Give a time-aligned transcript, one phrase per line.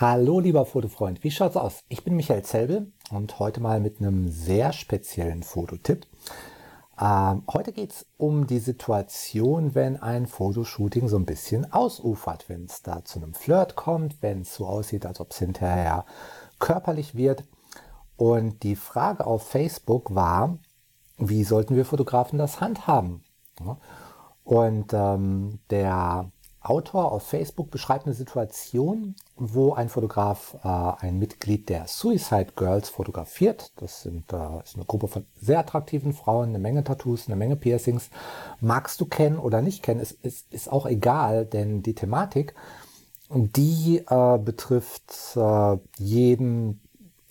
[0.00, 1.84] Hallo lieber Fotofreund, wie schaut's aus?
[1.88, 6.08] Ich bin Michael Zelbel und heute mal mit einem sehr speziellen Fototipp.
[7.00, 12.82] Ähm, heute geht's um die Situation, wenn ein Fotoshooting so ein bisschen ausufert, wenn es
[12.82, 16.06] da zu einem Flirt kommt, wenn es so aussieht, als ob es hinterher
[16.58, 17.44] körperlich wird.
[18.16, 20.58] Und die Frage auf Facebook war,
[21.18, 23.22] wie sollten wir Fotografen das handhaben?
[24.42, 26.32] Und ähm, der
[26.64, 32.88] Autor auf Facebook beschreibt eine Situation, wo ein Fotograf äh, ein Mitglied der Suicide Girls
[32.88, 33.72] fotografiert.
[33.76, 37.56] Das sind, äh, ist eine Gruppe von sehr attraktiven Frauen, eine Menge Tattoos, eine Menge
[37.56, 38.10] Piercings.
[38.60, 42.54] Magst du kennen oder nicht kennen, ist, ist, ist auch egal, denn die Thematik,
[43.30, 46.80] die äh, betrifft äh, jeden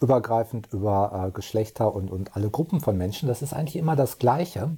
[0.00, 3.28] übergreifend über äh, Geschlechter und, und alle Gruppen von Menschen.
[3.28, 4.76] Das ist eigentlich immer das Gleiche.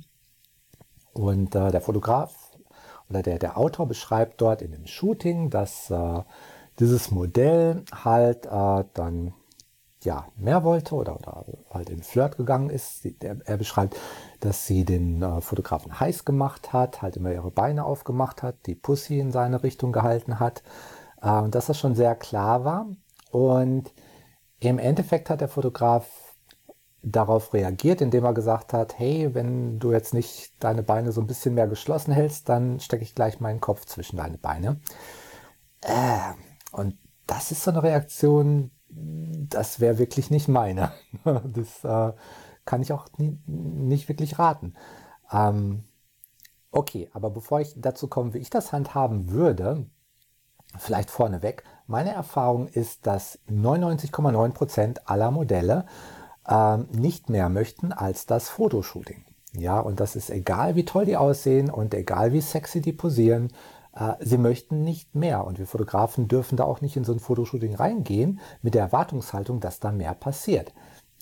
[1.13, 2.44] Und äh, der Fotograf
[3.11, 6.23] oder der, der Autor beschreibt dort in dem Shooting, dass äh,
[6.79, 9.35] dieses Modell halt äh, dann
[10.03, 13.07] ja mehr wollte oder, oder halt in Flirt gegangen ist.
[13.23, 13.97] Er beschreibt,
[14.41, 18.75] dass sie den äh, Fotografen heiß gemacht hat, halt immer ihre Beine aufgemacht hat, die
[18.75, 20.63] Pussy in seine Richtung gehalten hat
[21.23, 22.87] äh, und dass das schon sehr klar war.
[23.31, 23.93] Und
[24.61, 26.24] im Endeffekt hat der Fotograf
[27.05, 31.27] darauf reagiert, indem er gesagt hat, hey, wenn du jetzt nicht deine Beine so ein
[31.27, 34.81] bisschen mehr geschlossen hältst, dann stecke ich gleich meinen Kopf zwischen deine Beine.
[35.83, 36.33] Äh,
[36.73, 36.97] und
[37.27, 40.93] das ist so eine Reaktion, das wäre wirklich nicht meine.
[41.45, 42.13] Das äh,
[42.65, 44.75] kann ich auch nie, nicht wirklich raten.
[45.31, 45.85] Ähm,
[46.71, 49.87] okay, aber bevor ich dazu komme, wie ich das handhaben würde,
[50.79, 55.85] vielleicht vorneweg, meine Erfahrung ist, dass 99,9% aller Modelle
[56.49, 59.25] ähm, nicht mehr möchten als das Fotoshooting.
[59.57, 63.53] Ja, und das ist egal, wie toll die aussehen und egal, wie sexy die posieren.
[63.95, 65.45] Äh, sie möchten nicht mehr.
[65.45, 69.61] Und wir Fotografen dürfen da auch nicht in so ein Fotoshooting reingehen mit der Erwartungshaltung,
[69.61, 70.75] dass da mehr passiert.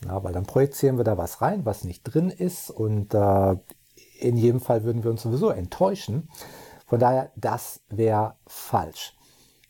[0.05, 2.71] Ja, weil dann projizieren wir da was rein, was nicht drin ist.
[2.71, 3.57] Und äh,
[4.19, 6.29] in jedem Fall würden wir uns sowieso enttäuschen.
[6.87, 9.17] Von daher, das wäre falsch.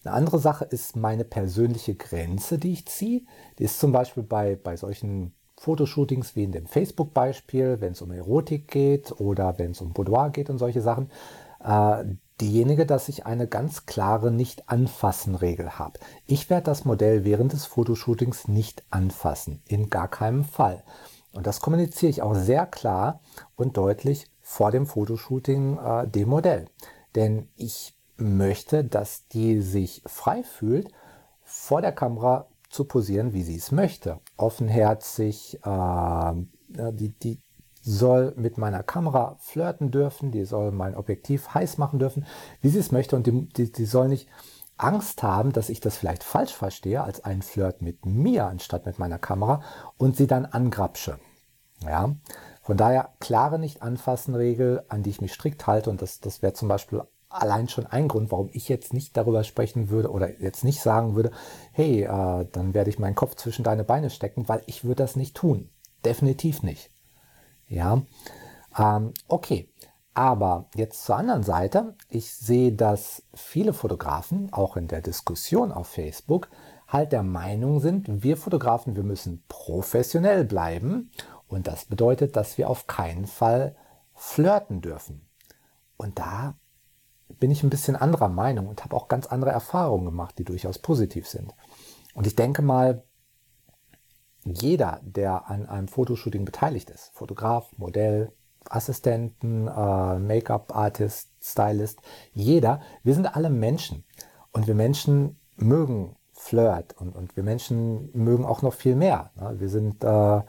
[0.04, 3.22] Eine andere Sache ist meine persönliche Grenze, die ich ziehe.
[3.58, 8.10] Die ist zum Beispiel bei, bei solchen Fotoshootings wie in dem Facebook-Beispiel, wenn es um
[8.10, 11.08] Erotik geht oder wenn es um Boudoir geht und solche Sachen,
[11.62, 12.04] äh,
[12.40, 16.00] diejenige, dass ich eine ganz klare Nicht-Anfassen-Regel habe.
[16.26, 20.82] Ich werde das Modell während des Fotoshootings nicht anfassen, in gar keinem Fall.
[21.32, 23.20] Und das kommuniziere ich auch sehr klar
[23.54, 26.66] und deutlich vor dem Fotoshooting äh, dem Modell.
[27.14, 30.88] Denn ich möchte, dass die sich frei fühlt,
[31.44, 34.18] vor der Kamera zu posieren, wie sie es möchte.
[34.36, 36.32] Offenherzig, äh,
[36.92, 37.40] die, die
[37.82, 42.24] soll mit meiner Kamera flirten dürfen, die soll mein Objektiv heiß machen dürfen,
[42.60, 44.28] wie sie es möchte und die, die, die soll nicht
[44.78, 48.98] Angst haben, dass ich das vielleicht falsch verstehe als ein Flirt mit mir anstatt mit
[48.98, 49.62] meiner Kamera
[49.98, 51.18] und sie dann angrapsche.
[51.84, 52.14] Ja,
[52.62, 56.68] von daher klare Nicht-Anfassen-Regel, an die ich mich strikt halte und das, das wäre zum
[56.68, 60.80] Beispiel allein schon ein Grund, warum ich jetzt nicht darüber sprechen würde oder jetzt nicht
[60.80, 61.30] sagen würde,
[61.72, 65.16] hey, äh, dann werde ich meinen Kopf zwischen deine Beine stecken, weil ich würde das
[65.16, 65.70] nicht tun.
[66.04, 66.90] Definitiv nicht.
[67.68, 68.02] Ja,
[68.78, 69.68] ähm, okay.
[70.14, 75.86] Aber jetzt zur anderen Seite, ich sehe, dass viele Fotografen, auch in der Diskussion auf
[75.88, 76.50] Facebook,
[76.86, 81.10] halt der Meinung sind, wir Fotografen, wir müssen professionell bleiben.
[81.48, 83.74] Und das bedeutet, dass wir auf keinen Fall
[84.14, 85.26] flirten dürfen.
[85.96, 86.56] Und da
[87.38, 90.78] bin ich ein bisschen anderer Meinung und habe auch ganz andere Erfahrungen gemacht, die durchaus
[90.78, 91.54] positiv sind.
[92.14, 93.04] Und ich denke mal,
[94.44, 98.32] jeder, der an einem Fotoshooting beteiligt ist, Fotograf, Modell,
[98.68, 102.00] Assistenten, äh, Make-up-Artist, Stylist,
[102.32, 104.04] jeder, wir sind alle Menschen.
[104.52, 109.30] Und wir Menschen mögen Flirt und, und wir Menschen mögen auch noch viel mehr.
[109.36, 109.60] Ne?
[109.60, 110.40] Wir sind äh, äh,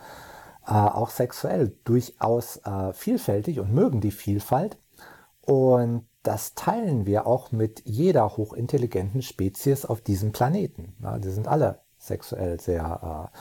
[0.66, 4.78] auch sexuell durchaus äh, vielfältig und mögen die Vielfalt.
[5.42, 10.96] Und das teilen wir auch mit jeder hochintelligenten Spezies auf diesem Planeten.
[11.02, 13.31] Ja, die sind alle sexuell sehr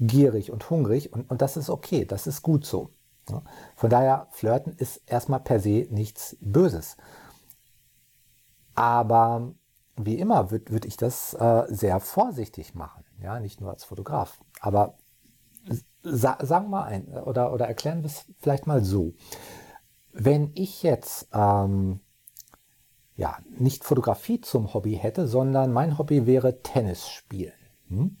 [0.00, 2.90] äh, gierig und hungrig und, und das ist okay, das ist gut so.
[3.30, 3.42] Ja.
[3.76, 6.96] Von daher, Flirten ist erstmal per se nichts Böses.
[8.74, 9.54] Aber
[9.96, 14.40] wie immer würde würd ich das äh, sehr vorsichtig machen, ja, nicht nur als Fotograf.
[14.60, 14.96] Aber
[16.02, 19.12] sa sagen wir mal ein oder, oder erklären wir es vielleicht mal so.
[20.12, 22.00] Wenn ich jetzt ähm,
[23.22, 27.52] ja, nicht Fotografie zum Hobby hätte, sondern mein Hobby wäre Tennis spielen.
[27.88, 28.16] Hm?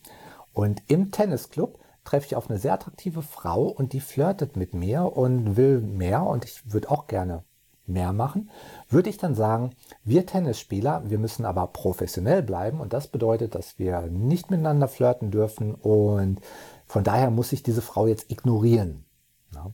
[0.52, 5.16] Und im Tennisclub treffe ich auf eine sehr attraktive Frau und die flirtet mit mir
[5.16, 7.42] und will mehr und ich würde auch gerne
[7.84, 8.48] mehr machen,
[8.88, 9.70] würde ich dann sagen,
[10.04, 15.32] wir Tennisspieler, wir müssen aber professionell bleiben und das bedeutet, dass wir nicht miteinander flirten
[15.32, 16.40] dürfen und
[16.86, 19.04] von daher muss ich diese Frau jetzt ignorieren.
[19.52, 19.72] Ja,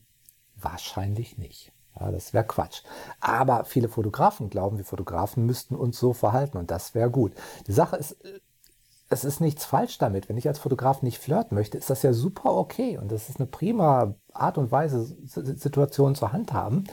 [0.57, 1.71] wahrscheinlich nicht.
[1.99, 2.83] Ja, das wäre Quatsch.
[3.21, 7.33] Aber viele Fotografen glauben, wir Fotografen müssten uns so verhalten und das wäre gut.
[7.67, 8.17] Die Sache ist,
[9.11, 10.29] es ist nichts falsch damit.
[10.29, 12.99] Wenn ich als Fotograf nicht flirten möchte, ist das ja super okay.
[12.99, 16.85] Und das ist eine prima Art und Weise, Situationen zu handhaben.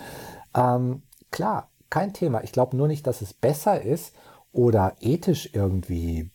[0.55, 2.43] Ähm, klar, kein Thema.
[2.43, 4.13] Ich glaube nur nicht, dass es besser ist
[4.51, 6.31] oder ethisch irgendwie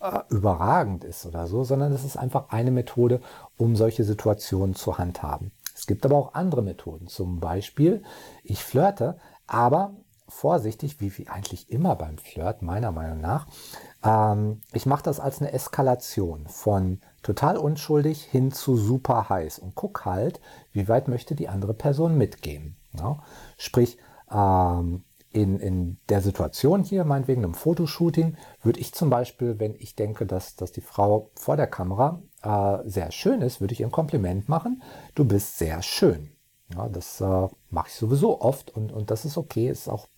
[0.00, 3.20] äh, überragend ist oder so, sondern es ist einfach eine Methode,
[3.56, 5.50] um solche Situationen zu handhaben.
[5.74, 7.08] Es gibt aber auch andere Methoden.
[7.08, 8.02] Zum Beispiel,
[8.42, 9.16] ich flirte,
[9.46, 9.94] aber
[10.28, 13.46] vorsichtig, wie, wie eigentlich immer beim Flirt, meiner Meinung nach.
[14.02, 19.74] Ähm, ich mache das als eine Eskalation von total unschuldig hin zu super heiß und
[19.74, 20.40] guck halt,
[20.72, 22.76] wie weit möchte die andere Person mitgehen.
[22.98, 23.18] Ja?
[23.58, 23.98] Sprich,
[24.30, 29.96] ähm, in, in der Situation hier, meinetwegen einem Fotoshooting, würde ich zum Beispiel, wenn ich
[29.96, 33.86] denke, dass, dass die Frau vor der Kamera äh, sehr schön ist, würde ich ihr
[33.86, 34.82] ein Kompliment machen.
[35.14, 36.30] Du bist sehr schön.
[36.74, 40.08] Ja, das äh, mache ich sowieso oft und, und das ist okay, ist auch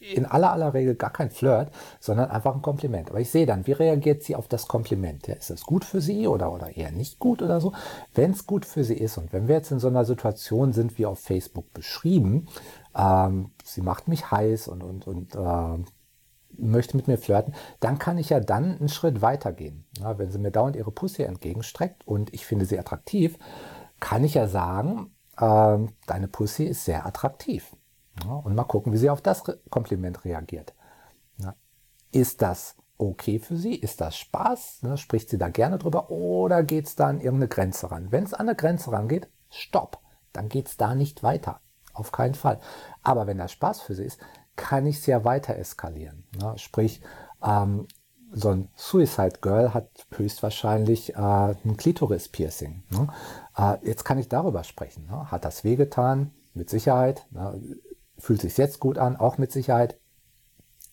[0.00, 3.10] in aller aller Regel gar kein Flirt, sondern einfach ein Kompliment.
[3.10, 5.28] Aber ich sehe dann, wie reagiert sie auf das Kompliment?
[5.28, 7.72] Ist es gut für sie oder, oder eher nicht gut oder so?
[8.14, 10.98] Wenn es gut für sie ist und wenn wir jetzt in so einer Situation sind,
[10.98, 12.46] wie auf Facebook beschrieben,
[12.96, 15.84] ähm, sie macht mich heiß und, und, und äh,
[16.56, 19.84] möchte mit mir flirten, dann kann ich ja dann einen Schritt weiter gehen.
[20.00, 23.36] Ja, wenn sie mir dauernd ihre Pussy entgegenstreckt und ich finde sie attraktiv,
[24.00, 27.74] kann ich ja sagen, äh, deine Pussy ist sehr attraktiv.
[28.24, 30.74] Ja, und mal gucken, wie sie auf das Kompliment reagiert.
[31.38, 31.54] Ja,
[32.12, 33.74] ist das okay für sie?
[33.74, 34.82] Ist das Spaß?
[34.82, 36.10] Ne, spricht sie da gerne drüber?
[36.10, 38.10] Oder geht es da an irgendeine Grenze ran?
[38.10, 40.00] Wenn es an eine Grenze rangeht, stopp.
[40.32, 41.60] Dann geht es da nicht weiter.
[41.94, 42.60] Auf keinen Fall.
[43.02, 44.20] Aber wenn das Spaß für sie ist,
[44.56, 46.24] kann ich es ja weiter eskalieren.
[46.40, 46.58] Ne?
[46.58, 47.00] Sprich,
[47.42, 47.86] ähm,
[48.32, 52.82] so ein Suicide Girl hat höchstwahrscheinlich äh, ein Klitoris-Piercing.
[52.90, 53.08] Ne?
[53.56, 55.06] Äh, jetzt kann ich darüber sprechen.
[55.06, 55.30] Ne?
[55.30, 56.32] Hat das wehgetan?
[56.54, 57.26] Mit Sicherheit.
[57.30, 57.60] Ne?
[58.18, 59.98] Fühlt sich jetzt gut an, auch mit Sicherheit.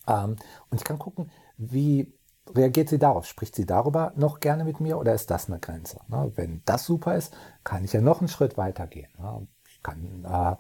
[0.08, 0.38] Ähm,
[0.70, 2.14] und ich kann gucken, wie
[2.54, 3.26] reagiert sie darauf?
[3.26, 6.00] Spricht sie darüber noch gerne mit mir oder ist das eine Grenze?
[6.08, 6.32] Ne?
[6.36, 9.10] Wenn das super ist, kann ich ja noch einen Schritt weiter gehen.
[9.18, 9.48] Ne?
[9.70, 10.56] Ich kann äh,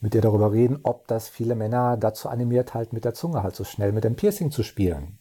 [0.00, 3.56] mit ihr darüber reden, ob das viele Männer dazu animiert, halt mit der Zunge halt
[3.56, 5.18] so schnell mit dem Piercing zu spielen.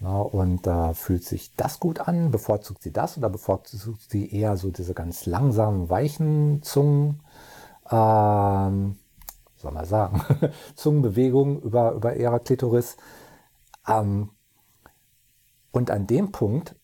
[0.00, 2.30] Ja, und äh, fühlt sich das gut an?
[2.30, 7.20] Bevorzugt sie das oder bevorzugt sie eher so diese ganz langsamen, weichen Zungen?
[7.90, 8.96] Ähm,
[9.58, 10.22] soll man sagen,
[10.74, 12.96] Zungenbewegung über, über ihrer Klitoris.
[13.86, 14.30] Ähm,
[15.70, 16.74] und an dem Punkt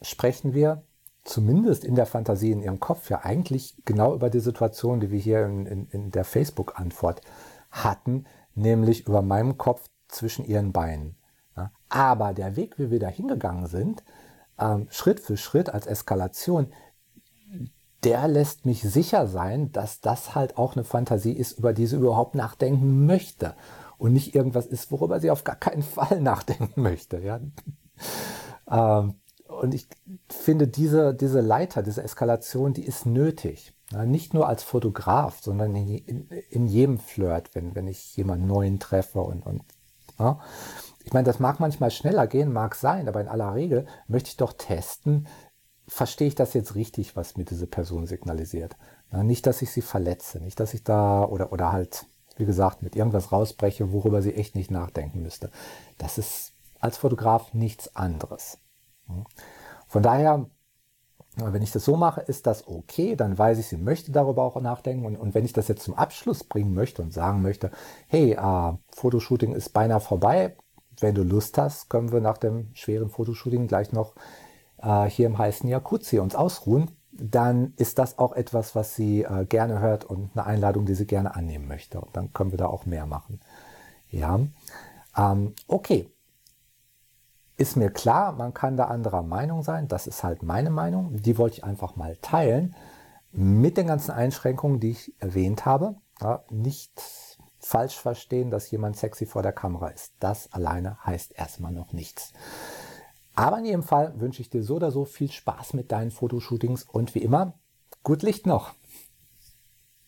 [0.00, 0.82] sprechen wir
[1.24, 5.20] zumindest in der Fantasie in ihrem Kopf ja eigentlich genau über die Situation, die wir
[5.20, 7.20] hier in, in, in der Facebook-Antwort
[7.70, 8.24] hatten,
[8.54, 11.16] nämlich über meinem Kopf zwischen ihren Beinen.
[11.56, 14.02] Ja, aber der Weg, wie wir da hingegangen sind,
[14.58, 16.72] ähm, Schritt für Schritt als Eskalation,
[18.04, 21.96] der lässt mich sicher sein, dass das halt auch eine Fantasie ist, über die sie
[21.96, 23.54] überhaupt nachdenken möchte
[23.98, 27.18] und nicht irgendwas ist, worüber sie auf gar keinen Fall nachdenken möchte.
[27.20, 27.40] Ja?
[28.68, 29.14] Ähm,
[29.46, 29.86] und ich
[30.28, 33.74] finde, diese, diese Leiter, diese Eskalation, die ist nötig.
[34.06, 38.80] Nicht nur als Fotograf, sondern in, in, in, jedem Flirt, wenn, wenn ich jemanden neuen
[38.80, 39.62] treffe und, und
[40.18, 40.40] ja?
[41.04, 44.38] ich meine, das mag manchmal schneller gehen, mag sein, aber in aller Regel möchte ich
[44.38, 45.26] doch testen,
[45.92, 48.76] verstehe ich das jetzt richtig, was mir diese Person signalisiert.
[49.12, 52.06] Ja, nicht, dass ich sie verletze, nicht, dass ich da oder, oder halt,
[52.36, 55.50] wie gesagt, mit irgendwas rausbreche, worüber sie echt nicht nachdenken müsste.
[55.98, 58.58] Das ist als Fotograf nichts anderes.
[59.86, 60.46] Von daher,
[61.36, 64.60] wenn ich das so mache, ist das okay, dann weiß ich, sie möchte darüber auch
[64.60, 65.04] nachdenken.
[65.04, 67.70] Und, und wenn ich das jetzt zum Abschluss bringen möchte und sagen möchte,
[68.08, 70.56] hey, äh, Fotoshooting ist beinahe vorbei,
[71.00, 74.14] wenn du Lust hast, können wir nach dem schweren Fotoshooting gleich noch
[74.82, 79.44] äh, hier im heißen Jacuzzi uns ausruhen, dann ist das auch etwas, was sie äh,
[79.44, 82.00] gerne hört und eine Einladung, die sie gerne annehmen möchte.
[82.00, 83.40] Und dann können wir da auch mehr machen.
[84.08, 84.40] Ja,
[85.16, 86.08] ähm, okay.
[87.56, 89.86] Ist mir klar, man kann da anderer Meinung sein.
[89.86, 91.22] Das ist halt meine Meinung.
[91.22, 92.74] Die wollte ich einfach mal teilen.
[93.30, 95.96] Mit den ganzen Einschränkungen, die ich erwähnt habe.
[96.20, 97.00] Ja, nicht
[97.60, 100.14] falsch verstehen, dass jemand sexy vor der Kamera ist.
[100.18, 102.32] Das alleine heißt erstmal noch nichts.
[103.34, 106.84] Aber in jedem Fall wünsche ich dir so oder so viel Spaß mit deinen Fotoshootings
[106.84, 107.54] und wie immer,
[108.02, 108.74] gut Licht noch.